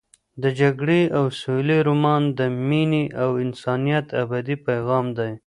[0.43, 5.31] د جګړې او سولې رومان د مینې او انسانیت ابدي پیغام دی.